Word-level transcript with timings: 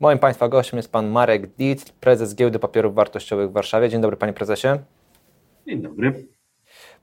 Moim 0.00 0.18
Państwa 0.18 0.48
gościem 0.48 0.76
jest 0.76 0.92
Pan 0.92 1.08
Marek 1.08 1.46
Dietl, 1.46 1.92
prezes 2.00 2.34
Giełdy 2.34 2.58
Papierów 2.58 2.94
Wartościowych 2.94 3.50
w 3.50 3.52
Warszawie. 3.52 3.88
Dzień 3.88 4.00
dobry 4.00 4.16
Panie 4.16 4.32
Prezesie. 4.32 4.68
Dzień 5.66 5.82
dobry. 5.82 6.26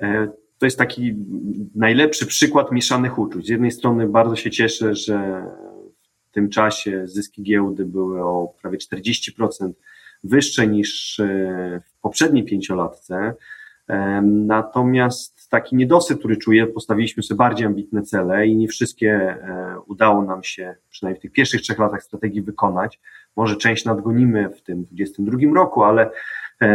E, 0.02 0.28
to 0.58 0.66
jest 0.66 0.78
taki 0.78 1.14
najlepszy 1.74 2.26
przykład 2.26 2.72
mieszanych 2.72 3.18
uczuć. 3.18 3.46
Z 3.46 3.48
jednej 3.48 3.70
strony 3.70 4.08
bardzo 4.08 4.36
się 4.36 4.50
cieszę, 4.50 4.94
że 4.94 5.44
tym 6.34 6.48
czasie 6.50 7.08
zyski 7.08 7.42
giełdy 7.42 7.84
były 7.84 8.22
o 8.22 8.54
prawie 8.62 8.78
40% 8.78 9.72
wyższe 10.24 10.66
niż 10.66 11.20
e, 11.20 11.80
w 11.84 12.00
poprzedniej 12.00 12.44
pięciolatce. 12.44 13.34
E, 13.88 14.22
natomiast 14.22 15.50
taki 15.50 15.76
niedosyt, 15.76 16.18
który 16.18 16.36
czuję, 16.36 16.66
postawiliśmy 16.66 17.22
sobie 17.22 17.38
bardziej 17.38 17.66
ambitne 17.66 18.02
cele 18.02 18.46
i 18.46 18.56
nie 18.56 18.68
wszystkie 18.68 19.12
e, 19.12 19.76
udało 19.86 20.22
nam 20.22 20.44
się, 20.44 20.74
przynajmniej 20.90 21.18
w 21.18 21.22
tych 21.22 21.32
pierwszych 21.32 21.62
trzech 21.62 21.78
latach 21.78 22.02
strategii 22.02 22.42
wykonać. 22.42 23.00
Może 23.36 23.56
część 23.56 23.84
nadgonimy 23.84 24.50
w 24.50 24.62
tym 24.62 24.84
2022 24.84 25.54
roku, 25.54 25.84
ale 25.84 26.10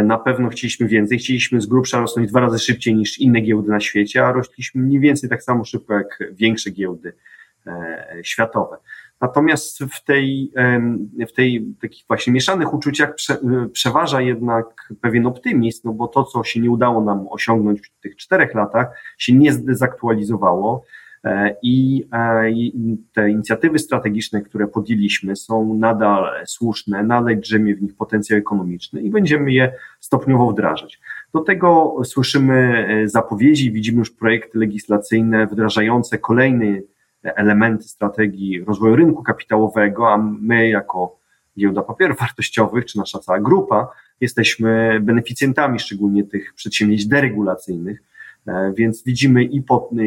na 0.04 0.18
pewno 0.18 0.48
chcieliśmy 0.48 0.88
więcej. 0.88 1.18
Chcieliśmy 1.18 1.60
z 1.60 1.66
grubsza 1.66 2.00
rosnąć 2.00 2.28
dwa 2.28 2.40
razy 2.40 2.58
szybciej 2.58 2.94
niż 2.94 3.18
inne 3.18 3.40
giełdy 3.40 3.70
na 3.70 3.80
świecie, 3.80 4.26
a 4.26 4.32
rośliśmy 4.32 4.82
mniej 4.82 5.00
więcej 5.00 5.30
tak 5.30 5.42
samo 5.42 5.64
szybko 5.64 5.94
jak 5.94 6.18
większe 6.32 6.70
giełdy 6.70 7.12
światowe. 8.22 8.76
Natomiast 9.20 9.78
w 9.78 10.04
tej, 10.04 10.52
w 11.28 11.32
tej 11.32 11.74
takich 11.80 12.04
właśnie 12.08 12.32
mieszanych 12.32 12.74
uczuciach 12.74 13.14
prze, 13.14 13.38
przeważa 13.72 14.20
jednak 14.20 14.92
pewien 15.00 15.26
optymizm, 15.26 15.80
no 15.84 15.92
bo 15.92 16.08
to, 16.08 16.24
co 16.24 16.44
się 16.44 16.60
nie 16.60 16.70
udało 16.70 17.00
nam 17.00 17.26
osiągnąć 17.30 17.80
w 17.80 18.00
tych 18.00 18.16
czterech 18.16 18.54
latach, 18.54 18.86
się 19.18 19.34
nie 19.34 19.52
zdezaktualizowało. 19.52 20.84
E, 21.24 21.56
I 21.62 22.06
te 23.12 23.30
inicjatywy 23.30 23.78
strategiczne, 23.78 24.42
które 24.42 24.66
podjęliśmy, 24.66 25.36
są 25.36 25.74
nadal 25.74 26.46
słuszne, 26.46 27.02
nadal 27.02 27.40
drzemie 27.40 27.74
w 27.74 27.82
nich 27.82 27.96
potencjał 27.96 28.38
ekonomiczny 28.38 29.00
i 29.00 29.10
będziemy 29.10 29.52
je 29.52 29.72
stopniowo 30.00 30.52
wdrażać. 30.52 31.00
Do 31.34 31.40
tego 31.40 31.96
słyszymy 32.04 32.86
e, 32.88 33.08
zapowiedzi, 33.08 33.72
widzimy 33.72 33.98
już 33.98 34.10
projekty 34.10 34.58
legislacyjne 34.58 35.46
wdrażające 35.46 36.18
kolejny 36.18 36.82
elementy 37.22 37.84
strategii 37.84 38.64
rozwoju 38.64 38.96
rynku 38.96 39.22
kapitałowego, 39.22 40.12
a 40.12 40.18
my 40.40 40.68
jako 40.68 41.20
giełda 41.58 41.82
papierów 41.82 42.18
wartościowych, 42.18 42.84
czy 42.84 42.98
nasza 42.98 43.18
cała 43.18 43.40
grupa, 43.40 43.88
jesteśmy 44.20 45.00
beneficjentami 45.02 45.78
szczególnie 45.78 46.24
tych 46.24 46.54
przedsięwzięć 46.54 47.06
deregulacyjnych, 47.06 48.02
e, 48.46 48.72
więc 48.76 49.04
widzimy 49.04 49.44
i, 49.44 49.62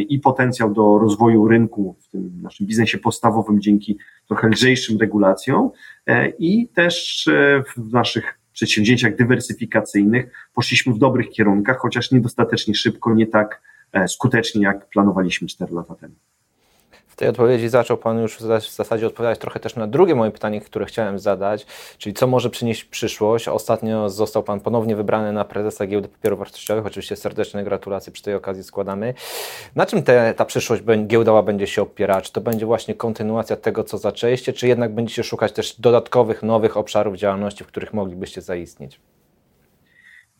i 0.09 0.19
potencjał 0.19 0.73
do 0.73 0.99
rozwoju 0.99 1.47
rynku 1.47 1.95
w 1.99 2.07
tym 2.07 2.41
naszym 2.41 2.67
biznesie 2.67 2.97
podstawowym 2.97 3.61
dzięki 3.61 3.97
trochę 4.27 4.47
lżejszym 4.47 4.97
regulacjom 4.99 5.69
e, 6.07 6.29
i 6.29 6.67
też 6.67 7.27
e, 7.27 7.63
w 7.77 7.93
naszych 7.93 8.39
przedsięwzięciach 8.53 9.15
dywersyfikacyjnych 9.15 10.49
poszliśmy 10.53 10.93
w 10.93 10.97
dobrych 10.97 11.29
kierunkach, 11.29 11.77
chociaż 11.77 12.11
niedostatecznie 12.11 12.75
szybko, 12.75 13.13
nie 13.13 13.27
tak 13.27 13.61
skutecznie, 14.07 14.63
jak 14.63 14.89
planowaliśmy 14.89 15.47
4 15.47 15.73
lata 15.73 15.95
temu. 15.95 16.15
W 17.13 17.15
tej 17.15 17.27
odpowiedzi 17.27 17.69
zaczął 17.69 17.97
Pan 17.97 18.19
już 18.19 18.37
w 18.37 18.75
zasadzie 18.75 19.07
odpowiadać 19.07 19.39
trochę 19.39 19.59
też 19.59 19.75
na 19.75 19.87
drugie 19.87 20.15
moje 20.15 20.31
pytanie, 20.31 20.61
które 20.61 20.85
chciałem 20.85 21.19
zadać, 21.19 21.65
czyli 21.97 22.13
co 22.13 22.27
może 22.27 22.49
przynieść 22.49 22.83
przyszłość. 22.83 23.47
Ostatnio 23.47 24.09
został 24.09 24.43
Pan 24.43 24.59
ponownie 24.59 24.95
wybrany 24.95 25.33
na 25.33 25.45
prezesa 25.45 25.87
Giełdy 25.87 26.07
Papierów 26.07 26.39
Wartościowych. 26.39 26.85
Oczywiście 26.85 27.15
serdeczne 27.15 27.63
gratulacje 27.63 28.13
przy 28.13 28.23
tej 28.23 28.35
okazji 28.35 28.63
składamy. 28.63 29.13
Na 29.75 29.85
czym 29.85 30.03
te, 30.03 30.33
ta 30.33 30.45
przyszłość 30.45 30.83
giełdowa 31.07 31.43
będzie 31.43 31.67
się 31.67 31.81
opierała? 31.81 32.21
Czy 32.21 32.31
to 32.31 32.41
będzie 32.41 32.65
właśnie 32.65 32.93
kontynuacja 32.93 33.55
tego, 33.55 33.83
co 33.83 33.97
zaczęliście, 33.97 34.53
czy 34.53 34.67
jednak 34.67 34.93
będziecie 34.93 35.23
szukać 35.23 35.51
też 35.51 35.79
dodatkowych, 35.79 36.43
nowych 36.43 36.77
obszarów 36.77 37.15
działalności, 37.15 37.63
w 37.63 37.67
których 37.67 37.93
moglibyście 37.93 38.41
zaistnieć? 38.41 38.99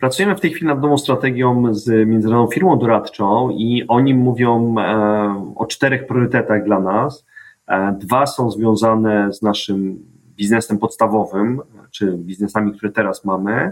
Pracujemy 0.04 0.36
w 0.36 0.40
tej 0.40 0.52
chwili 0.52 0.68
nad 0.68 0.82
nową 0.82 0.98
strategią 0.98 1.74
z 1.74 2.08
międzynarodową 2.08 2.52
firmą 2.52 2.80
doradczą 2.80 3.50
i 3.50 3.86
oni 3.88 4.14
mówią 4.14 4.76
e, 4.80 5.54
o 5.56 5.66
czterech 5.66 6.08
priorytetach 6.08 6.64
dla 6.66 6.80
nas. 6.80 7.26
E, 7.68 7.98
dwa 8.00 8.26
są 8.26 8.52
związane 8.52 9.34
z 9.34 9.42
naszym 9.42 10.06
biznesem 10.36 10.78
podstawowym, 10.78 11.62
czy 11.92 12.18
biznesami, 12.18 12.78
które 12.78 12.92
teraz 12.92 13.26
mamy. 13.26 13.72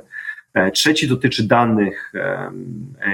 E, 0.53 0.71
trzeci 0.71 1.07
dotyczy 1.07 1.47
danych 1.47 2.13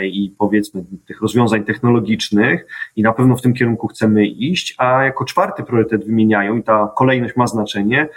i 0.03 0.35
powiedzmy 0.38 0.84
tych 1.05 1.22
rozwiązań 1.22 1.63
technologicznych 1.63 2.67
i 2.95 3.01
na 3.01 3.13
pewno 3.13 3.35
w 3.35 3.41
tym 3.41 3.53
kierunku 3.53 3.88
chcemy 3.88 4.28
iść, 4.28 4.75
a 4.78 5.03
jako 5.03 5.25
czwarty 5.25 5.63
priorytet 5.63 6.05
wymieniają 6.05 6.57
i 6.57 6.63
ta 6.63 6.91
kolejność 6.95 7.35
ma 7.35 7.47
znaczenie, 7.47 8.09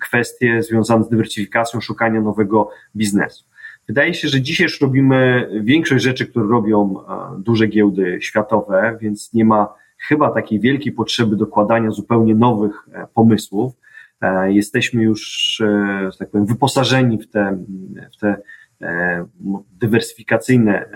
kwestie 0.00 0.62
związane 0.62 1.04
z 1.04 1.08
dywersyfikacją, 1.08 1.80
szukania 1.80 2.20
nowego 2.20 2.70
biznesu. 2.96 3.47
Wydaje 3.88 4.14
się, 4.14 4.28
że 4.28 4.40
dzisiaj 4.40 4.64
już 4.64 4.80
robimy 4.80 5.48
większość 5.62 6.04
rzeczy, 6.04 6.26
które 6.26 6.46
robią 6.46 6.94
e, 7.00 7.42
duże 7.42 7.66
giełdy 7.66 8.18
światowe, 8.20 8.98
więc 9.00 9.32
nie 9.34 9.44
ma 9.44 9.74
chyba 9.98 10.30
takiej 10.30 10.60
wielkiej 10.60 10.92
potrzeby 10.92 11.36
dokładania 11.36 11.90
zupełnie 11.90 12.34
nowych 12.34 12.88
e, 12.92 13.06
pomysłów. 13.14 13.72
E, 14.20 14.52
jesteśmy 14.52 15.02
już, 15.02 15.54
że 16.10 16.18
tak 16.18 16.30
powiem, 16.30 16.46
wyposażeni 16.46 17.18
w 17.18 17.28
te, 17.30 17.58
w 18.16 18.20
te 18.20 18.36
dywersyfikacyjne 19.80 20.88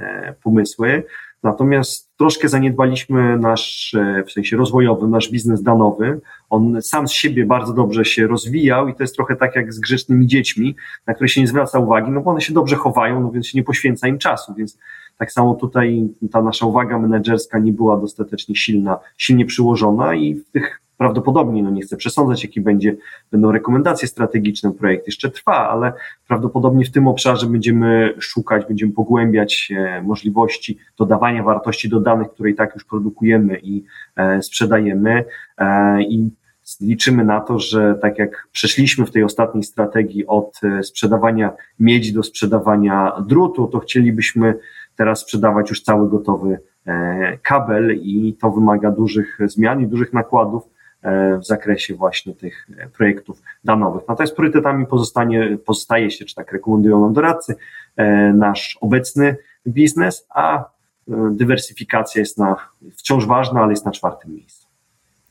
pomysły. 0.42 1.02
Natomiast 1.42 2.10
troszkę 2.16 2.48
zaniedbaliśmy 2.48 3.38
nasz, 3.38 3.94
e, 3.94 4.24
w 4.26 4.32
sensie 4.32 4.56
rozwojowym, 4.56 5.10
nasz 5.10 5.30
biznes 5.30 5.62
danowy. 5.62 6.20
On 6.50 6.82
sam 6.82 7.08
z 7.08 7.12
siebie 7.12 7.46
bardzo 7.46 7.72
dobrze 7.72 8.04
się 8.04 8.26
rozwijał 8.26 8.88
i 8.88 8.94
to 8.94 9.02
jest 9.02 9.14
trochę 9.14 9.36
tak 9.36 9.56
jak 9.56 9.72
z 9.72 9.80
grzecznymi 9.80 10.26
dziećmi, 10.26 10.76
na 11.06 11.14
które 11.14 11.28
się 11.28 11.40
nie 11.40 11.46
zwraca 11.46 11.78
uwagi, 11.78 12.10
no 12.10 12.20
bo 12.20 12.30
one 12.30 12.40
się 12.40 12.54
dobrze 12.54 12.76
chowają, 12.76 13.20
no 13.20 13.30
więc 13.30 13.46
się 13.46 13.58
nie 13.58 13.64
poświęca 13.64 14.08
im 14.08 14.18
czasu, 14.18 14.54
więc 14.54 14.78
tak 15.18 15.32
samo 15.32 15.54
tutaj 15.54 16.08
ta 16.32 16.42
nasza 16.42 16.66
uwaga 16.66 16.98
menedżerska 16.98 17.58
nie 17.58 17.72
była 17.72 17.96
dostatecznie 17.96 18.56
silna, 18.56 18.98
silnie 19.16 19.46
przyłożona 19.46 20.14
i 20.14 20.34
w 20.34 20.50
tych 20.50 20.80
prawdopodobnie, 21.02 21.62
no 21.62 21.70
nie 21.70 21.82
chcę 21.82 21.96
przesądzać, 21.96 22.44
jaki 22.44 22.60
będzie, 22.60 22.96
będą 23.32 23.52
rekomendacje 23.52 24.08
strategiczne, 24.08 24.72
projekt 24.72 25.06
jeszcze 25.06 25.30
trwa, 25.30 25.68
ale 25.68 25.92
prawdopodobnie 26.28 26.84
w 26.84 26.90
tym 26.90 27.08
obszarze 27.08 27.46
będziemy 27.46 28.14
szukać, 28.18 28.66
będziemy 28.66 28.92
pogłębiać 28.92 29.72
możliwości 30.02 30.78
dodawania 30.98 31.42
wartości 31.42 31.88
do 31.88 32.00
danych, 32.00 32.30
które 32.30 32.50
i 32.50 32.54
tak 32.54 32.74
już 32.74 32.84
produkujemy 32.84 33.58
i 33.62 33.84
e, 34.16 34.42
sprzedajemy 34.42 35.24
e, 35.58 36.02
i 36.02 36.30
liczymy 36.80 37.24
na 37.24 37.40
to, 37.40 37.58
że 37.58 37.94
tak 38.02 38.18
jak 38.18 38.48
przeszliśmy 38.52 39.06
w 39.06 39.10
tej 39.10 39.24
ostatniej 39.24 39.64
strategii 39.64 40.26
od 40.26 40.60
e, 40.64 40.82
sprzedawania 40.82 41.52
miedzi 41.80 42.12
do 42.12 42.22
sprzedawania 42.22 43.12
drutu, 43.26 43.66
to 43.66 43.78
chcielibyśmy 43.78 44.54
teraz 44.96 45.20
sprzedawać 45.20 45.70
już 45.70 45.82
cały 45.82 46.10
gotowy 46.10 46.58
kabel 47.42 47.98
i 48.02 48.36
to 48.40 48.50
wymaga 48.50 48.90
dużych 48.90 49.38
zmian 49.46 49.80
i 49.80 49.86
dużych 49.86 50.12
nakładów, 50.12 50.62
E, 50.62 50.81
w 51.40 51.46
zakresie 51.46 51.94
właśnie 51.94 52.34
tych 52.34 52.68
projektów 52.96 53.42
danowych. 53.64 54.02
Natomiast 54.08 54.36
priorytetami 54.36 54.86
pozostanie, 54.86 55.58
pozostaje 55.64 56.10
się, 56.10 56.24
czy 56.24 56.34
tak 56.34 56.52
rekomendują 56.52 57.00
nam 57.00 57.12
doradcy, 57.12 57.54
e, 57.96 58.32
nasz 58.32 58.78
obecny 58.80 59.36
biznes, 59.66 60.26
a 60.30 60.58
e, 60.58 60.64
dywersyfikacja 61.30 62.20
jest 62.20 62.38
na, 62.38 62.56
wciąż 62.96 63.26
ważna, 63.26 63.60
ale 63.60 63.70
jest 63.72 63.86
na 63.86 63.92
czwartym 63.92 64.34
miejscu. 64.34 64.61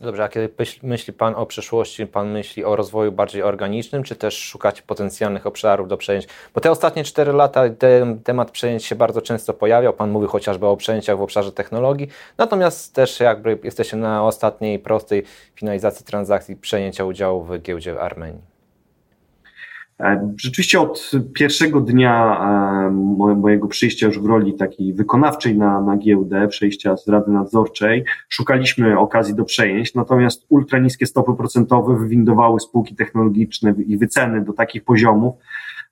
Dobrze, 0.02 0.24
a 0.24 0.30
kiedy 0.30 0.50
myśli 0.84 1.14
Pan 1.14 1.36
o 1.36 1.46
przyszłości, 1.46 2.08
Pan 2.08 2.32
myśli 2.32 2.66
o 2.66 2.76
rozwoju 2.76 3.12
bardziej 3.12 3.44
organicznym, 3.44 4.04
czy 4.04 4.16
też 4.16 4.38
szukać 4.38 4.82
potencjalnych 4.82 5.48
obszarów 5.48 5.88
do 5.88 5.98
przejęć? 5.98 6.28
Bo 6.54 6.62
te 6.62 6.72
ostatnie 6.72 7.04
4 7.04 7.34
lata 7.34 7.70
ten 7.70 8.20
temat 8.20 8.52
przejęć 8.52 8.86
się 8.86 8.96
bardzo 8.96 9.22
często 9.22 9.54
pojawiał. 9.54 9.94
Pan 9.94 10.12
mówił 10.12 10.30
chociażby 10.30 10.66
o 10.66 10.78
przejęciach 10.78 11.18
w 11.18 11.22
obszarze 11.22 11.52
technologii, 11.52 12.08
natomiast 12.38 12.96
też 12.96 13.20
jakby 13.20 13.60
jesteście 13.64 13.98
na 13.98 14.26
ostatniej 14.26 14.80
prostej 14.80 15.24
finalizacji 15.56 16.06
transakcji 16.06 16.56
przejęcia 16.56 17.06
udziału 17.06 17.44
w 17.44 17.62
giełdzie 17.62 17.94
w 17.94 17.98
Armenii. 17.98 18.51
Rzeczywiście 20.38 20.82
od 20.82 21.12
pierwszego 21.34 21.82
dnia 21.82 22.42
mojego 23.38 23.68
przyjścia 23.68 24.08
już 24.08 24.20
w 24.20 24.26
roli 24.26 24.54
takiej 24.54 24.94
wykonawczej 24.94 25.58
na, 25.58 25.82
na 25.82 25.98
giełdę, 25.98 26.48
przejścia 26.48 26.98
z 26.98 27.08
Rady 27.08 27.32
Nadzorczej, 27.32 28.04
szukaliśmy 28.30 29.00
okazji 29.00 29.36
do 29.36 29.46
przejęć, 29.46 29.96
natomiast 29.96 30.46
ultra 30.50 30.80
niskie 30.80 31.06
stopy 31.06 31.36
procentowe 31.38 31.98
wywindowały 32.00 32.60
spółki 32.60 32.96
technologiczne 32.96 33.74
i 33.88 33.98
wyceny 33.98 34.42
do 34.42 34.54
takich 34.54 34.84
poziomów, 34.84 35.36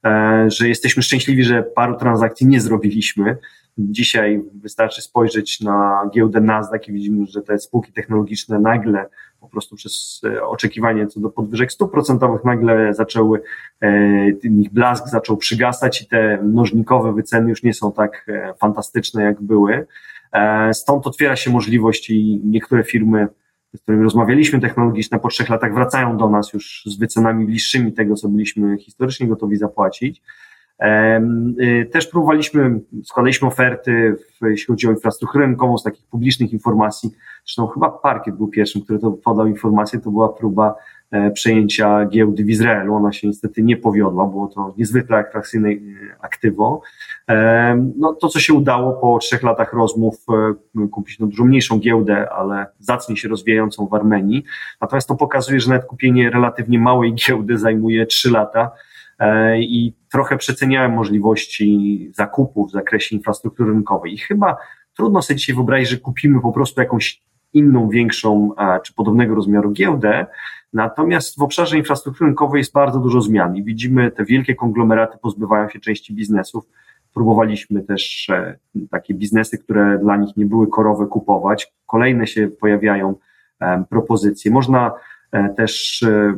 e, 0.06 0.46
że 0.48 0.68
jesteśmy 0.68 1.04
szczęśliwi, 1.04 1.44
że 1.44 1.64
paru 1.64 1.98
transakcji 1.98 2.48
nie 2.48 2.62
zrobiliśmy. 2.62 3.38
Dzisiaj 3.78 4.44
wystarczy 4.54 5.02
spojrzeć 5.02 5.62
na 5.62 6.10
giełdę 6.14 6.42
Nasdaq 6.42 6.82
i 6.88 6.92
widzimy, 6.94 7.26
że 7.26 7.42
te 7.42 7.60
spółki 7.60 7.94
technologiczne 7.94 8.60
nagle 8.60 9.06
po 9.39 9.50
prostu 9.50 9.75
przez 9.75 10.21
oczekiwanie 10.41 11.07
co 11.07 11.19
do 11.19 11.30
podwyżek 11.30 11.71
stóp 11.71 11.91
procentowych 11.91 12.45
nagle 12.45 12.94
zaczęły, 12.94 13.41
ich 14.44 14.74
blask 14.74 15.07
zaczął 15.07 15.38
przygasać 15.38 16.01
i 16.01 16.07
te 16.07 16.41
mnożnikowe 16.44 17.13
wyceny 17.13 17.50
już 17.50 17.63
nie 17.63 17.74
są 17.74 17.91
tak 17.91 18.27
fantastyczne 18.59 19.24
jak 19.24 19.41
były. 19.41 19.88
Stąd 20.74 21.07
otwiera 21.07 21.36
się 21.36 21.51
możliwość 21.51 22.09
i 22.09 22.41
niektóre 22.44 22.83
firmy 22.83 23.27
z 23.75 23.81
którymi 23.81 24.03
rozmawialiśmy 24.03 24.59
technologiczne 24.59 25.19
po 25.19 25.27
trzech 25.27 25.50
latach, 25.50 25.74
wracają 25.74 26.18
do 26.18 26.30
nas 26.30 26.53
już 26.53 26.83
z 26.86 26.97
wycenami 26.97 27.45
bliższymi 27.45 27.94
tego, 27.94 28.15
co 28.15 28.30
byliśmy 28.30 28.77
historycznie 28.77 29.27
gotowi 29.27 29.57
zapłacić. 29.57 30.21
Y, 30.81 31.86
też 31.86 32.08
próbowaliśmy, 32.08 32.80
składaliśmy 33.04 33.48
oferty, 33.48 34.16
jeśli 34.42 34.66
chodzi 34.66 34.88
o 34.88 34.92
infrastrukturę 34.92 35.46
rynkową, 35.46 35.78
z 35.78 35.84
takich 35.84 36.06
publicznych 36.06 36.54
informacji. 36.54 37.12
Zresztą 37.46 37.68
chyba 37.68 37.90
Parkiet 37.90 38.36
był 38.36 38.48
pierwszym, 38.48 38.81
który 38.81 39.00
to 39.00 39.12
podał 39.12 39.48
informację. 39.48 40.00
To 40.00 40.12
była 40.12 40.30
próba 40.30 40.76
e, 41.12 41.31
przejęcia 41.31 42.06
giełdy 42.06 42.44
w 42.44 42.50
Izraelu. 42.50 42.96
Ona 42.96 43.12
się 43.12 43.28
niestety 43.28 43.64
nie 43.64 43.78
powiodła, 43.78 44.26
było 44.26 44.48
to 44.48 44.74
niezwykle 44.78 45.18
atrakcyjne 45.18 45.70
e, 45.70 45.76
aktywo. 46.22 46.82
No, 47.98 48.14
to, 48.14 48.28
co 48.28 48.40
się 48.40 48.54
udało 48.54 48.94
po 48.94 49.20
trzech 49.20 49.44
latach 49.44 49.74
rozmów, 49.74 50.25
e, 50.84 50.88
kupić 50.88 51.20
no, 51.20 51.28
dużo 51.28 51.46
mniejszą 51.46 51.80
giełdę, 51.80 52.30
ale 52.30 52.66
zacnie 52.80 53.18
się 53.18 53.28
rozwijającą 53.28 53.88
w 53.88 53.94
Armenii. 53.94 54.44
Natomiast 54.82 55.08
to 55.08 55.16
pokazuje, 55.16 55.60
że 55.60 55.70
nawet 55.70 55.86
kupienie 55.86 56.30
relatywnie 56.30 56.80
małej 56.80 57.14
giełdy 57.14 57.58
zajmuje 57.58 58.06
trzy 58.06 58.32
lata 58.32 58.72
i 59.60 59.94
trochę 60.12 60.38
przeceniałem 60.38 60.92
możliwości 60.92 62.12
zakupu 62.13 62.66
w 62.66 62.71
zakresie 62.71 63.16
infrastruktury 63.16 63.71
rynkowej. 63.71 64.13
I 64.13 64.18
chyba 64.18 64.57
trudno 64.94 65.21
sobie 65.21 65.38
dzisiaj 65.38 65.56
wyobrazić, 65.56 65.89
że 65.89 65.98
kupimy 65.98 66.42
po 66.42 66.51
prostu 66.51 66.81
jakąś 66.81 67.21
inną, 67.54 67.89
większą 67.89 68.51
czy 68.83 68.94
podobnego 68.94 69.36
rozmiaru 69.36 69.71
giełdę. 69.71 70.25
Natomiast 70.74 71.39
w 71.39 71.42
obszarze 71.42 71.77
infrastruktury 71.77 72.27
rynkowej 72.27 72.60
jest 72.60 72.74
bardzo 72.74 73.00
dużo 73.00 73.21
zmian 73.21 73.56
i 73.56 73.63
widzimy 73.63 74.12
te 74.12 74.25
wielkie 74.25 74.56
konglomeraty 74.56 75.18
pozbywają 75.22 75.69
się 75.69 75.80
części 75.80 76.13
biznesów. 76.13 76.63
Próbowaliśmy 77.13 77.81
też 77.81 78.30
e, 78.30 78.57
takie 78.92 79.13
biznesy, 79.13 79.57
które 79.57 80.00
dla 80.00 80.18
nich 80.18 80.38
nie 80.38 80.45
były 80.45 80.68
korowe 80.68 81.07
kupować. 81.07 81.74
Kolejne 81.86 82.27
się 82.27 82.48
pojawiają 82.48 83.15
e, 83.60 83.83
propozycje. 83.89 84.51
Można 84.51 84.92
też 85.57 86.04
E, 86.04 86.33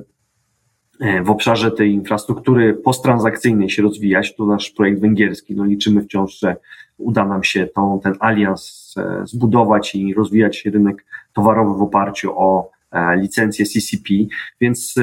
w 1.24 1.30
obszarze 1.30 1.72
tej 1.72 1.94
infrastruktury 1.94 2.74
posttransakcyjnej 2.74 3.70
się 3.70 3.82
rozwijać. 3.82 4.36
To 4.36 4.46
nasz 4.46 4.70
projekt 4.70 5.02
węgierski. 5.02 5.56
No 5.56 5.66
liczymy 5.66 6.02
wciąż, 6.02 6.40
że 6.40 6.56
uda 6.98 7.26
nam 7.26 7.44
się 7.44 7.68
tą, 7.68 8.00
ten 8.04 8.14
alians 8.20 8.94
e, 8.98 9.22
zbudować 9.28 9.96
i 9.96 10.14
rozwijać 10.14 10.66
rynek 10.66 11.06
towarowy 11.34 11.80
w 11.80 11.82
oparciu 11.82 12.40
o 12.40 12.70
e, 12.92 13.18
licencję 13.18 13.66
CCP, 13.66 14.14
więc 14.62 14.96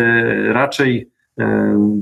raczej 0.49 1.11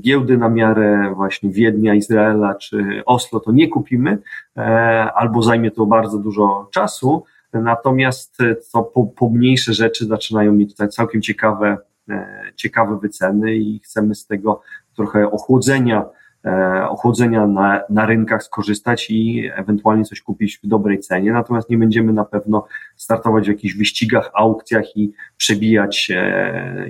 giełdy 0.00 0.38
na 0.38 0.48
miarę 0.48 1.12
właśnie 1.16 1.50
Wiednia, 1.50 1.94
Izraela 1.94 2.54
czy 2.54 3.02
Oslo 3.06 3.40
to 3.40 3.52
nie 3.52 3.68
kupimy, 3.68 4.18
albo 5.14 5.42
zajmie 5.42 5.70
to 5.70 5.86
bardzo 5.86 6.18
dużo 6.18 6.68
czasu, 6.72 7.24
natomiast 7.52 8.38
to 8.72 8.82
pomniejsze 9.16 9.74
rzeczy 9.74 10.06
zaczynają 10.06 10.52
mieć 10.52 10.74
całkiem 10.74 11.22
ciekawe 11.22 11.76
E, 11.76 11.95
ciekawe 12.56 12.98
wyceny 12.98 13.56
i 13.56 13.78
chcemy 13.78 14.14
z 14.14 14.26
tego 14.26 14.62
trochę 14.96 15.30
ochłodzenia, 15.30 16.04
e, 16.44 16.88
ochłodzenia 16.88 17.46
na, 17.46 17.80
na 17.90 18.06
rynkach 18.06 18.42
skorzystać 18.42 19.10
i 19.10 19.50
ewentualnie 19.54 20.04
coś 20.04 20.22
kupić 20.22 20.58
w 20.64 20.66
dobrej 20.66 21.00
cenie. 21.00 21.32
Natomiast 21.32 21.70
nie 21.70 21.78
będziemy 21.78 22.12
na 22.12 22.24
pewno 22.24 22.66
startować 22.96 23.44
w 23.44 23.48
jakichś 23.48 23.74
wyścigach, 23.74 24.30
aukcjach 24.34 24.96
i 24.96 25.12
przebijać 25.36 25.96
się 25.96 26.32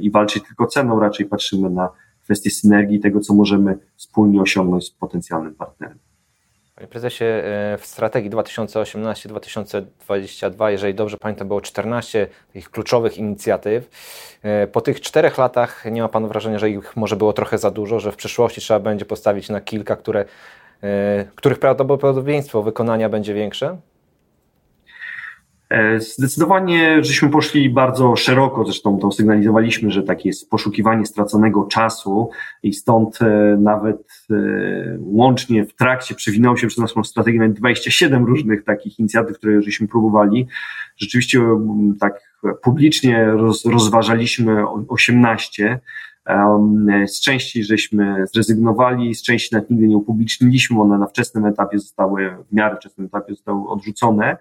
i 0.00 0.10
walczyć 0.10 0.44
tylko 0.44 0.66
ceną. 0.66 1.00
Raczej 1.00 1.26
patrzymy 1.26 1.70
na 1.70 1.88
kwestie 2.24 2.50
synergii 2.50 3.00
tego, 3.00 3.20
co 3.20 3.34
możemy 3.34 3.78
wspólnie 3.96 4.42
osiągnąć 4.42 4.84
z 4.84 4.90
potencjalnym 4.90 5.54
partnerem. 5.54 5.98
Panie 6.76 6.88
prezesie, 6.88 7.24
e, 7.24 7.78
w 7.78 7.86
strategii 7.86 8.30
2018-2022, 8.30 10.70
jeżeli 10.70 10.94
dobrze 10.94 11.16
pamiętam, 11.16 11.48
było 11.48 11.60
14 11.60 12.26
takich 12.46 12.70
kluczowych 12.70 13.18
inicjatyw. 13.18 13.90
E, 14.42 14.66
po 14.66 14.80
tych 14.80 15.00
czterech 15.00 15.38
latach 15.38 15.84
nie 15.90 16.02
ma 16.02 16.08
Pan 16.08 16.28
wrażenia, 16.28 16.58
że 16.58 16.70
ich 16.70 16.96
może 16.96 17.16
było 17.16 17.32
trochę 17.32 17.58
za 17.58 17.70
dużo, 17.70 18.00
że 18.00 18.12
w 18.12 18.16
przyszłości 18.16 18.60
trzeba 18.60 18.80
będzie 18.80 19.04
postawić 19.04 19.48
na 19.48 19.60
kilka, 19.60 19.96
które, 19.96 20.24
e, 20.82 21.24
których 21.34 21.58
prawdopodobieństwo 21.58 22.62
wykonania 22.62 23.08
będzie 23.08 23.34
większe? 23.34 23.76
E, 25.70 26.00
zdecydowanie 26.00 27.04
żeśmy 27.04 27.28
poszli 27.28 27.70
bardzo 27.70 28.16
szeroko, 28.16 28.64
zresztą 28.64 28.98
to 28.98 29.12
sygnalizowaliśmy, 29.12 29.90
że 29.90 30.02
takie 30.02 30.28
jest 30.28 30.50
poszukiwanie 30.50 31.06
straconego 31.06 31.64
czasu 31.64 32.30
i 32.62 32.72
stąd 32.72 33.22
e, 33.22 33.56
nawet 33.60 34.26
e, 34.30 34.34
łącznie 35.00 35.64
w 35.64 35.74
trakcie 35.74 36.14
przewinęło 36.14 36.56
się 36.56 36.66
przez 36.66 36.78
naszą 36.78 37.04
strategię 37.04 37.38
nawet 37.38 37.56
27 37.56 38.24
różnych 38.24 38.64
takich 38.64 38.98
inicjatyw, 38.98 39.38
które 39.38 39.62
żeśmy 39.62 39.88
próbowali. 39.88 40.46
Rzeczywiście 40.96 41.40
tak 42.00 42.20
publicznie 42.62 43.24
roz, 43.24 43.64
rozważaliśmy 43.64 44.68
18. 44.88 45.80
Z 47.06 47.20
części 47.20 47.64
żeśmy 47.64 48.26
zrezygnowali, 48.26 49.14
z 49.14 49.22
części 49.22 49.54
nawet 49.54 49.70
nigdy 49.70 49.88
nie 49.88 49.96
upubliczniliśmy, 49.96 50.80
one 50.80 50.98
na 50.98 51.06
wczesnym 51.06 51.46
etapie 51.46 51.78
zostały, 51.78 52.36
w 52.50 52.52
miarę 52.52 52.76
wczesnym 52.76 53.06
etapie 53.06 53.34
zostały 53.34 53.68
odrzucone. 53.68 54.36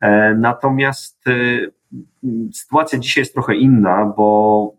E, 0.00 0.34
natomiast 0.34 1.24
e, 1.28 1.32
sytuacja 2.52 2.98
dzisiaj 2.98 3.22
jest 3.22 3.34
trochę 3.34 3.54
inna, 3.54 4.12
bo 4.16 4.72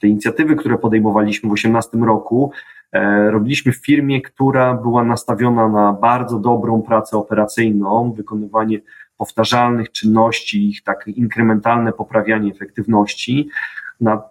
te 0.00 0.08
inicjatywy, 0.08 0.56
które 0.56 0.78
podejmowaliśmy 0.78 1.46
w 1.46 1.50
2018 1.50 1.98
roku, 1.98 2.52
e, 2.92 3.30
robiliśmy 3.30 3.72
w 3.72 3.86
firmie, 3.86 4.22
która 4.22 4.74
była 4.74 5.04
nastawiona 5.04 5.68
na 5.68 5.92
bardzo 5.92 6.38
dobrą 6.38 6.82
pracę 6.82 7.16
operacyjną, 7.16 8.12
wykonywanie 8.12 8.80
powtarzalnych 9.16 9.90
czynności, 9.92 10.68
ich 10.68 10.82
tak 10.82 11.06
inkrementalne 11.06 11.92
poprawianie 11.92 12.52
efektywności. 12.52 13.48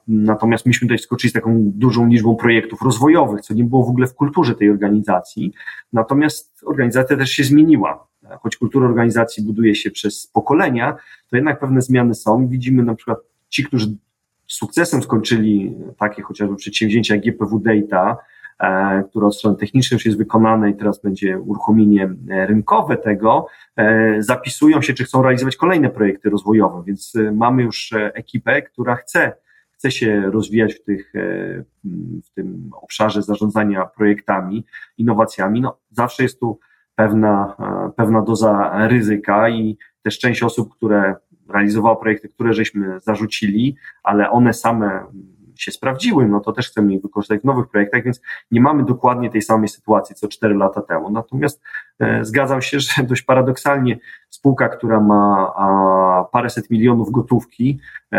Natomiast 0.07 0.65
myśmy 0.65 0.87
tutaj 0.87 0.99
skoczyli 0.99 1.31
z 1.31 1.33
taką 1.33 1.61
dużą 1.65 2.07
liczbą 2.07 2.35
projektów 2.35 2.81
rozwojowych, 2.81 3.41
co 3.41 3.53
nie 3.53 3.63
było 3.63 3.85
w 3.85 3.89
ogóle 3.89 4.07
w 4.07 4.15
kulturze 4.15 4.55
tej 4.55 4.69
organizacji. 4.69 5.53
Natomiast 5.93 6.63
organizacja 6.65 7.17
też 7.17 7.29
się 7.29 7.43
zmieniła. 7.43 8.07
Choć 8.39 8.57
kultura 8.57 8.87
organizacji 8.87 9.43
buduje 9.43 9.75
się 9.75 9.91
przez 9.91 10.27
pokolenia, 10.27 10.95
to 11.29 11.35
jednak 11.35 11.59
pewne 11.59 11.81
zmiany 11.81 12.15
są 12.15 12.47
widzimy 12.47 12.83
na 12.83 12.95
przykład 12.95 13.19
ci, 13.49 13.63
którzy 13.63 13.95
sukcesem 14.47 15.03
skończyli 15.03 15.75
takie 15.99 16.21
chociażby 16.21 16.55
przedsięwzięcia 16.55 17.15
jak 17.15 17.23
GPW 17.23 17.59
Data, 17.59 18.17
e, 18.59 19.03
które 19.09 19.27
od 19.27 19.37
strony 19.37 19.57
technicznej 19.57 19.95
już 19.95 20.05
jest 20.05 20.17
wykonane 20.17 20.69
i 20.69 20.75
teraz 20.75 21.01
będzie 21.01 21.39
uruchomienie 21.39 22.13
e, 22.29 22.45
rynkowe 22.45 22.97
tego, 22.97 23.47
e, 23.75 24.15
zapisują 24.19 24.81
się, 24.81 24.93
czy 24.93 25.03
chcą 25.03 25.21
realizować 25.21 25.55
kolejne 25.55 25.89
projekty 25.89 26.29
rozwojowe, 26.29 26.83
więc 26.85 27.13
mamy 27.33 27.63
już 27.63 27.93
ekipę, 28.13 28.61
która 28.61 28.95
chce 28.95 29.33
chce 29.77 29.91
się 29.91 30.21
rozwijać 30.31 30.73
w, 30.73 30.83
tych, 30.83 31.15
e, 31.15 31.63
w 32.25 32.29
tym 32.35 32.69
obszarze 32.81 33.21
zarządzania 33.21 33.85
projektami, 33.85 34.65
innowacjami, 34.97 35.61
no 35.61 35.77
zawsze 35.91 36.23
jest 36.23 36.39
tu 36.39 36.59
pewna, 36.95 37.55
e, 37.59 37.91
pewna 37.95 38.21
doza 38.21 38.71
ryzyka 38.87 39.49
i 39.49 39.77
też 40.01 40.19
część 40.19 40.43
osób, 40.43 40.75
które 40.75 41.15
realizowało 41.49 41.95
projekty, 41.95 42.29
które 42.29 42.53
żeśmy 42.53 42.99
zarzucili, 42.99 43.75
ale 44.03 44.29
one 44.29 44.53
same 44.53 45.05
się 45.55 45.71
sprawdziły, 45.71 46.27
no 46.27 46.39
to 46.39 46.51
też 46.51 46.69
chcemy 46.69 46.93
ich 46.93 47.01
wykorzystać 47.01 47.41
w 47.41 47.43
nowych 47.43 47.67
projektach, 47.67 48.03
więc 48.03 48.21
nie 48.51 48.61
mamy 48.61 48.83
dokładnie 48.85 49.29
tej 49.29 49.41
samej 49.41 49.67
sytuacji 49.67 50.15
co 50.15 50.27
4 50.27 50.55
lata 50.55 50.81
temu. 50.81 51.09
Natomiast 51.09 51.61
e, 51.99 52.25
zgadzam 52.25 52.61
się, 52.61 52.79
że 52.79 53.03
dość 53.03 53.21
paradoksalnie 53.21 53.99
spółka, 54.29 54.69
która 54.69 54.99
ma 54.99 55.53
a, 55.55 56.25
paręset 56.31 56.69
milionów 56.69 57.11
gotówki, 57.11 57.79
e, 58.13 58.17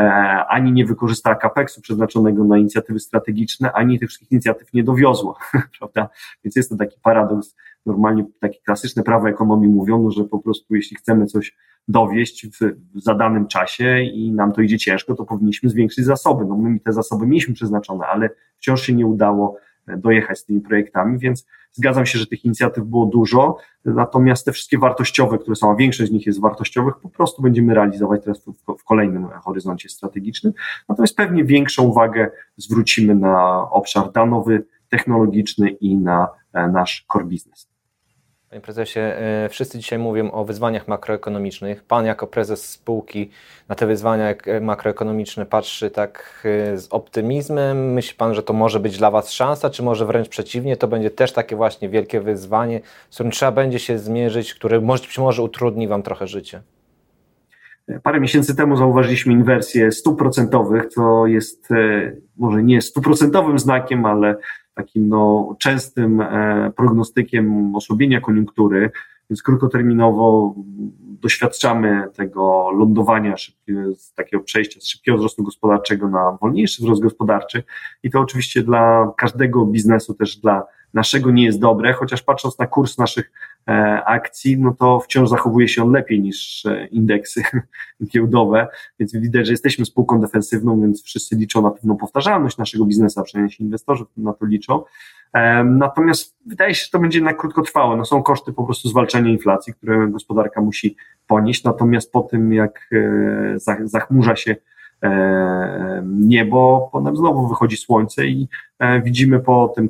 ani 0.48 0.72
nie 0.72 0.84
wykorzystała 0.84 1.36
kapeksu 1.36 1.80
przeznaczonego 1.80 2.44
na 2.44 2.58
inicjatywy 2.58 3.00
strategiczne, 3.00 3.72
ani 3.72 3.98
tych 3.98 4.08
wszystkich 4.08 4.32
inicjatyw 4.32 4.72
nie 4.72 4.84
dowiozła, 4.84 5.34
prawda? 5.78 6.08
Więc 6.44 6.56
jest 6.56 6.70
to 6.70 6.76
taki 6.76 7.00
paradoks. 7.02 7.56
Normalnie 7.86 8.24
takie 8.40 8.58
klasyczne 8.64 9.02
prawo 9.02 9.28
ekonomii 9.28 9.68
mówiono, 9.68 10.10
że 10.10 10.24
po 10.24 10.38
prostu 10.38 10.74
jeśli 10.74 10.96
chcemy 10.96 11.26
coś 11.26 11.56
dowieść 11.88 12.46
w, 12.46 12.58
w 12.94 13.00
zadanym 13.00 13.46
czasie 13.46 14.00
i 14.00 14.32
nam 14.32 14.52
to 14.52 14.60
idzie 14.60 14.78
ciężko, 14.78 15.14
to 15.14 15.24
powinniśmy 15.24 15.68
zwiększyć 15.68 16.04
zasoby. 16.04 16.44
No 16.44 16.56
my 16.56 16.80
te 16.80 16.92
zasoby 16.92 17.26
mieliśmy 17.26 17.54
przeznaczone, 17.54 18.06
ale 18.06 18.30
wciąż 18.56 18.82
się 18.82 18.92
nie 18.92 19.06
udało 19.06 19.56
e, 19.86 19.96
dojechać 19.96 20.38
z 20.38 20.44
tymi 20.44 20.60
projektami, 20.60 21.18
więc 21.18 21.46
zgadzam 21.72 22.06
się, 22.06 22.18
że 22.18 22.26
tych 22.26 22.44
inicjatyw 22.44 22.84
było 22.84 23.06
dużo, 23.06 23.56
natomiast 23.84 24.44
te 24.44 24.52
wszystkie 24.52 24.78
wartościowe, 24.78 25.38
które 25.38 25.56
są, 25.56 25.70
a 25.72 25.76
większość 25.76 26.10
z 26.10 26.12
nich 26.12 26.26
jest 26.26 26.40
wartościowych, 26.40 26.94
po 27.02 27.08
prostu 27.08 27.42
będziemy 27.42 27.74
realizować 27.74 28.24
teraz 28.24 28.44
w, 28.78 28.84
kolejnym 28.84 29.26
horyzoncie 29.26 29.88
strategicznym. 29.88 30.52
Natomiast 30.88 31.16
pewnie 31.16 31.44
większą 31.44 31.82
uwagę 31.82 32.30
zwrócimy 32.56 33.14
na 33.14 33.66
obszar 33.70 34.12
danowy, 34.12 34.64
technologiczny 34.88 35.70
i 35.70 35.96
na 35.96 36.28
e, 36.52 36.68
nasz 36.68 37.06
core 37.12 37.24
business. 37.24 37.75
Panie 38.56 38.64
prezesie, 38.64 39.00
e, 39.00 39.48
wszyscy 39.48 39.78
dzisiaj 39.78 39.98
mówią 39.98 40.30
o 40.30 40.44
wyzwaniach 40.44 40.88
makroekonomicznych. 40.88 41.84
Pan 41.84 42.06
jako 42.06 42.26
prezes 42.26 42.68
spółki 42.68 43.30
na 43.68 43.74
te 43.74 43.86
wyzwania 43.86 44.34
e, 44.46 44.60
makroekonomiczne 44.60 45.46
patrzy 45.46 45.90
tak 45.90 46.42
e, 46.44 46.78
z 46.78 46.88
optymizmem. 46.90 47.92
Myśli 47.92 48.16
pan, 48.16 48.34
że 48.34 48.42
to 48.42 48.52
może 48.52 48.80
być 48.80 48.98
dla 48.98 49.10
was 49.10 49.32
szansa, 49.32 49.70
czy 49.70 49.82
może 49.82 50.06
wręcz 50.06 50.28
przeciwnie, 50.28 50.76
to 50.76 50.88
będzie 50.88 51.10
też 51.10 51.32
takie 51.32 51.56
właśnie 51.56 51.88
wielkie 51.88 52.20
wyzwanie, 52.20 52.80
z 53.10 53.14
którym 53.14 53.32
trzeba 53.32 53.52
będzie 53.52 53.78
się 53.78 53.98
zmierzyć, 53.98 54.54
które 54.54 54.80
być 54.80 55.18
może 55.18 55.42
utrudni 55.42 55.88
wam 55.88 56.02
trochę 56.02 56.26
życie? 56.26 56.62
Parę 58.02 58.20
miesięcy 58.20 58.56
temu 58.56 58.76
zauważyliśmy 58.76 59.32
inwersję 59.32 59.92
stuprocentowych, 59.92 60.86
co 60.86 61.26
jest 61.26 61.68
może 62.36 62.62
nie 62.62 62.82
stuprocentowym 62.82 63.58
znakiem, 63.58 64.06
ale 64.06 64.36
takim 64.76 65.08
no, 65.08 65.56
częstym 65.58 66.20
e, 66.20 66.72
prognostykiem 66.76 67.76
osłabienia 67.76 68.20
koniunktury, 68.20 68.90
więc 69.30 69.42
krótkoterminowo 69.42 70.54
doświadczamy 71.22 72.08
tego 72.14 72.70
lądowania 72.70 73.36
szybkiego, 73.36 73.94
z 73.94 74.12
takiego 74.14 74.42
przejścia 74.42 74.80
z 74.80 74.86
szybkiego 74.86 75.18
wzrostu 75.18 75.42
gospodarczego 75.42 76.08
na 76.08 76.38
wolniejszy 76.40 76.82
wzrost 76.82 77.02
gospodarczy. 77.02 77.62
I 78.02 78.10
to 78.10 78.20
oczywiście 78.20 78.62
dla 78.62 79.12
każdego 79.16 79.66
biznesu, 79.66 80.14
też 80.14 80.36
dla 80.36 80.64
naszego 80.94 81.30
nie 81.30 81.44
jest 81.44 81.60
dobre, 81.60 81.92
chociaż 81.92 82.22
patrząc 82.22 82.58
na 82.58 82.66
kurs 82.66 82.98
naszych 82.98 83.32
akcji, 84.06 84.58
no 84.58 84.74
to 84.78 85.00
wciąż 85.00 85.28
zachowuje 85.28 85.68
się 85.68 85.82
on 85.82 85.92
lepiej 85.92 86.20
niż 86.20 86.66
e, 86.66 86.86
indeksy 86.86 87.42
giełdowe, 88.12 88.68
więc 88.98 89.16
widać, 89.16 89.46
że 89.46 89.52
jesteśmy 89.52 89.84
spółką 89.84 90.20
defensywną, 90.20 90.80
więc 90.80 91.02
wszyscy 91.02 91.36
liczą 91.36 91.62
na 91.62 91.70
pewną 91.70 91.96
powtarzalność 91.96 92.58
naszego 92.58 92.84
biznesu, 92.84 93.20
a 93.20 93.22
przynajmniej 93.22 93.56
inwestorzy 93.60 94.04
na 94.16 94.32
to 94.32 94.46
liczą. 94.46 94.82
E, 95.32 95.64
natomiast 95.64 96.36
wydaje 96.46 96.74
się, 96.74 96.84
że 96.84 96.90
to 96.90 96.98
będzie 96.98 97.18
jednak 97.18 97.36
krótkotrwałe. 97.36 97.96
No 97.96 98.04
są 98.04 98.22
koszty 98.22 98.52
po 98.52 98.64
prostu 98.64 98.88
zwalczania 98.88 99.30
inflacji, 99.30 99.74
które 99.74 100.08
gospodarka 100.08 100.60
musi 100.60 100.96
ponieść, 101.26 101.64
natomiast 101.64 102.12
po 102.12 102.20
tym, 102.20 102.52
jak 102.52 102.90
zachmurza 103.84 104.36
się 104.36 104.56
niebo, 106.04 106.88
potem 106.92 107.16
znowu 107.16 107.48
wychodzi 107.48 107.76
słońce 107.76 108.26
i 108.26 108.48
widzimy 109.02 109.40
po 109.40 109.72
tym 109.76 109.88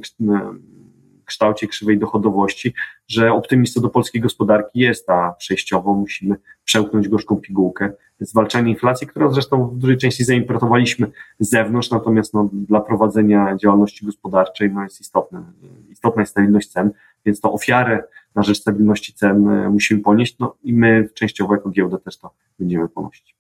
kształcie 1.27 1.67
krzywej 1.67 1.99
dochodowości, 1.99 2.75
że 3.09 3.33
optymistą 3.33 3.81
do 3.81 3.89
polskiej 3.89 4.21
gospodarki 4.21 4.79
jest, 4.81 5.11
a 5.11 5.35
przejściowo 5.39 5.95
musimy 5.95 6.37
przełknąć 6.65 7.09
gorzką 7.09 7.37
pigułkę. 7.37 7.93
Zwalczanie 8.21 8.71
inflacji, 8.71 9.07
którą 9.07 9.33
zresztą 9.33 9.69
w 9.69 9.79
dużej 9.79 9.97
części 9.97 10.25
zaimportowaliśmy 10.25 11.11
z 11.39 11.51
zewnątrz, 11.51 11.91
natomiast 11.91 12.35
no, 12.35 12.49
dla 12.53 12.81
prowadzenia 12.81 13.57
działalności 13.57 14.07
gospodarczej 14.07 14.71
no, 14.71 14.83
jest 14.83 15.01
istotne, 15.01 15.43
istotna 15.91 16.23
jest 16.23 16.33
stabilność 16.33 16.69
cen, 16.69 16.91
więc 17.25 17.41
to 17.41 17.53
ofiarę 17.53 18.03
na 18.35 18.43
rzecz 18.43 18.61
stabilności 18.61 19.15
cen 19.15 19.49
e, 19.49 19.71
musimy 19.71 20.01
ponieść, 20.01 20.39
no 20.39 20.57
i 20.65 20.73
my 20.73 21.09
częściowo 21.15 21.55
jako 21.55 21.71
giełda 21.71 21.99
też 21.99 22.19
to 22.19 22.31
będziemy 22.59 22.89
ponosić. 22.89 23.36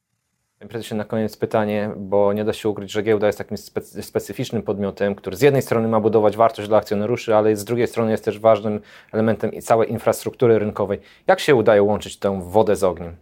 Prezesie, 0.60 0.94
na 0.94 1.04
koniec 1.04 1.36
pytanie, 1.36 1.90
bo 1.96 2.32
nie 2.32 2.44
da 2.44 2.52
się 2.52 2.68
ukryć, 2.68 2.92
że 2.92 3.02
giełda 3.02 3.26
jest 3.26 3.38
takim 3.38 3.56
specyficznym 4.00 4.62
podmiotem, 4.62 5.14
który 5.14 5.36
z 5.36 5.40
jednej 5.40 5.62
strony 5.62 5.88
ma 5.88 6.00
budować 6.00 6.36
wartość 6.36 6.68
dla 6.68 6.78
akcjonariuszy, 6.78 7.36
ale 7.36 7.56
z 7.56 7.64
drugiej 7.64 7.86
strony 7.86 8.10
jest 8.10 8.24
też 8.24 8.38
ważnym 8.38 8.80
elementem 9.12 9.50
całej 9.60 9.90
infrastruktury 9.90 10.58
rynkowej. 10.58 10.98
Jak 11.26 11.40
się 11.40 11.54
udaje 11.54 11.82
łączyć 11.82 12.18
tę 12.18 12.40
wodę 12.42 12.76
z 12.76 12.84
ogniem? 12.84 13.16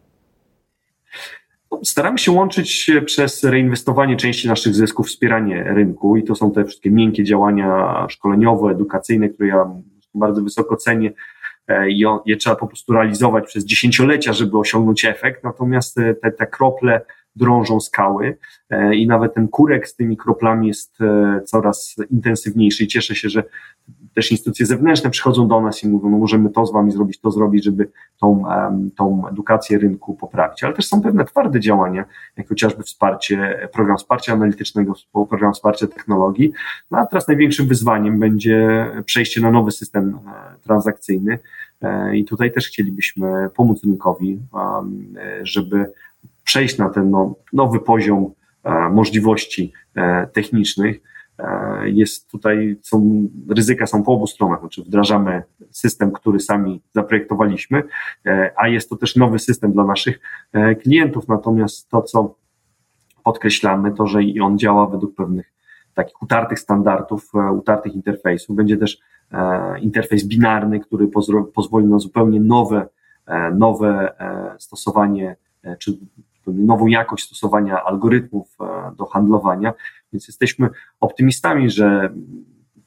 Staramy 1.84 2.18
się 2.18 2.32
łączyć 2.32 2.90
przez 3.06 3.44
reinwestowanie 3.44 4.16
części 4.16 4.48
naszych 4.48 4.74
zysków, 4.74 5.06
wspieranie 5.06 5.62
rynku 5.62 6.16
i 6.16 6.24
to 6.24 6.34
są 6.34 6.52
te 6.52 6.64
wszystkie 6.64 6.90
miękkie 6.90 7.24
działania 7.24 8.06
szkoleniowe, 8.08 8.70
edukacyjne, 8.70 9.28
które 9.28 9.48
ja 9.48 9.70
bardzo 10.14 10.42
wysoko 10.42 10.76
cenię 10.76 11.12
e, 11.68 11.90
i 11.90 12.04
je 12.26 12.36
trzeba 12.36 12.56
po 12.56 12.66
prostu 12.66 12.92
realizować 12.92 13.44
przez 13.46 13.64
dziesięciolecia, 13.64 14.32
żeby 14.32 14.58
osiągnąć 14.58 15.04
efekt. 15.04 15.44
Natomiast 15.44 15.94
te, 16.22 16.32
te 16.32 16.46
krople 16.46 17.00
drążą 17.36 17.80
skały 17.80 18.36
e, 18.70 18.94
i 18.94 19.06
nawet 19.06 19.34
ten 19.34 19.48
kurek 19.48 19.88
z 19.88 19.96
tymi 19.96 20.16
kroplami 20.16 20.68
jest 20.68 21.00
e, 21.00 21.40
coraz 21.44 21.96
intensywniejszy 22.10 22.84
i 22.84 22.86
cieszę 22.86 23.14
się, 23.14 23.28
że 23.28 23.44
też 24.14 24.30
instytucje 24.30 24.66
zewnętrzne 24.66 25.10
przychodzą 25.10 25.48
do 25.48 25.60
nas 25.60 25.84
i 25.84 25.88
mówią, 25.88 26.10
no 26.10 26.18
możemy 26.18 26.50
to 26.50 26.66
z 26.66 26.72
wami 26.72 26.92
zrobić, 26.92 27.20
to 27.20 27.30
zrobić, 27.30 27.64
żeby 27.64 27.90
tą, 28.20 28.44
tą 28.96 29.28
edukację 29.28 29.78
rynku 29.78 30.14
poprawić. 30.14 30.64
Ale 30.64 30.74
też 30.74 30.86
są 30.86 31.02
pewne 31.02 31.24
twarde 31.24 31.60
działania, 31.60 32.04
jak 32.36 32.48
chociażby 32.48 32.82
wsparcie, 32.82 33.68
program 33.72 33.96
wsparcia 33.96 34.32
analitycznego, 34.32 34.92
program 35.12 35.52
wsparcia 35.52 35.86
technologii. 35.86 36.52
No 36.90 36.98
a 36.98 37.06
teraz 37.06 37.28
największym 37.28 37.68
wyzwaniem 37.68 38.18
będzie 38.18 38.86
przejście 39.04 39.40
na 39.40 39.50
nowy 39.50 39.70
system 39.70 40.18
e, 40.26 40.58
transakcyjny 40.62 41.38
i 42.14 42.24
tutaj 42.24 42.52
też 42.52 42.66
chcielibyśmy 42.68 43.50
pomóc 43.56 43.84
rynkowi, 43.84 44.40
żeby 45.42 45.92
przejść 46.44 46.78
na 46.78 46.90
ten 46.90 47.10
no, 47.10 47.34
nowy 47.52 47.80
poziom 47.80 48.32
e, 48.64 48.88
możliwości 48.88 49.72
e, 49.94 50.26
technicznych. 50.26 51.00
E, 51.38 51.90
jest 51.90 52.30
tutaj, 52.30 52.76
są, 52.82 53.28
ryzyka 53.48 53.86
są 53.86 54.02
po 54.02 54.12
obu 54.12 54.26
stronach, 54.26 54.60
znaczy 54.60 54.82
wdrażamy 54.82 55.42
system, 55.70 56.12
który 56.12 56.40
sami 56.40 56.82
zaprojektowaliśmy, 56.92 57.82
a 58.56 58.68
jest 58.68 58.90
to 58.90 58.96
też 58.96 59.16
nowy 59.16 59.38
system 59.38 59.72
dla 59.72 59.84
naszych 59.84 60.20
klientów, 60.82 61.28
natomiast 61.28 61.88
to, 61.90 62.02
co 62.02 62.34
podkreślamy, 63.24 63.92
to, 63.92 64.06
że 64.06 64.22
i 64.22 64.40
on 64.40 64.58
działa 64.58 64.86
według 64.86 65.14
pewnych 65.14 65.52
takich 65.94 66.22
utartych 66.22 66.58
standardów, 66.58 67.32
utartych 67.52 67.94
interfejsów. 67.94 68.56
Będzie 68.56 68.76
też 68.76 68.98
interfejs 69.80 70.24
binarny, 70.24 70.80
który 70.80 71.08
pozwoli 71.54 71.86
na 71.86 71.98
zupełnie 71.98 72.40
nowe, 72.40 72.88
nowe 73.52 74.12
stosowanie 74.58 75.36
czy 75.78 75.98
nową 76.46 76.86
jakość 76.86 77.26
stosowania 77.26 77.84
algorytmów 77.84 78.56
e, 78.60 78.96
do 78.96 79.06
handlowania, 79.06 79.74
więc 80.12 80.28
jesteśmy 80.28 80.68
optymistami, 81.00 81.70
że 81.70 82.14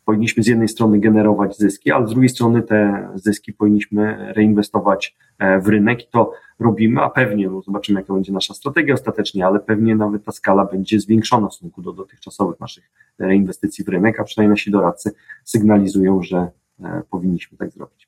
powinniśmy 0.06 0.44
z 0.44 0.48
jednej 0.48 0.68
strony 0.68 1.00
generować 1.00 1.58
zyski, 1.58 1.92
ale 1.92 2.08
z 2.08 2.10
drugiej 2.10 2.30
strony 2.30 2.62
te 2.62 3.10
zyski 3.16 3.54
powinniśmy 3.54 4.34
reinwestować 4.34 5.16
e, 5.40 5.60
w 5.60 5.68
rynek 5.68 6.04
i 6.04 6.08
to 6.12 6.34
robimy, 6.60 7.02
a 7.02 7.10
pewnie, 7.10 7.50
no 7.50 7.62
zobaczymy 7.62 8.00
jaka 8.00 8.14
będzie 8.14 8.34
nasza 8.34 8.54
strategia 8.54 8.94
ostatecznie, 8.94 9.46
ale 9.46 9.60
pewnie 9.60 9.96
nawet 9.96 10.24
ta 10.24 10.32
skala 10.32 10.66
będzie 10.66 11.00
zwiększona 11.00 11.48
w 11.48 11.54
stosunku 11.54 11.82
do 11.82 11.94
dotychczasowych 11.94 12.60
naszych 12.60 12.92
reinwestycji 13.20 13.84
w 13.84 13.88
rynek, 13.88 14.20
a 14.20 14.24
przynajmniej 14.24 14.54
nasi 14.54 14.72
doradcy 14.72 15.12
sygnalizują, 15.44 16.24
że 16.24 16.48
e, 16.84 17.02
powinniśmy 17.10 17.58
tak 17.58 17.72
zrobić 17.72 18.07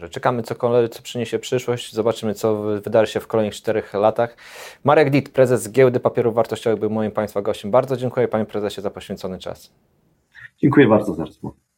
że 0.00 0.08
czekamy, 0.08 0.42
co, 0.42 0.54
co 0.88 1.02
przyniesie 1.02 1.38
przyszłość, 1.38 1.92
zobaczymy, 1.92 2.34
co 2.34 2.62
wydarzy 2.62 3.12
się 3.12 3.20
w 3.20 3.26
kolejnych 3.26 3.54
czterech 3.54 3.94
latach. 3.94 4.36
Marek 4.84 5.10
Dit, 5.10 5.28
prezes 5.28 5.72
Giełdy 5.72 6.00
Papierów 6.00 6.34
Wartościowych, 6.34 6.80
był 6.80 6.90
moim 6.90 7.10
Państwa 7.10 7.42
gościem. 7.42 7.70
Bardzo 7.70 7.96
dziękuję 7.96 8.28
Panie 8.28 8.44
Prezesie 8.44 8.80
za 8.80 8.90
poświęcony 8.90 9.38
czas. 9.38 9.72
Dziękuję 10.58 10.88
bardzo 10.88 11.14
za 11.14 11.24
rozmowę. 11.24 11.69